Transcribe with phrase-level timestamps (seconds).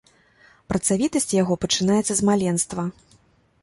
[0.73, 2.83] Працавітасць яго пачынаецца з маленства.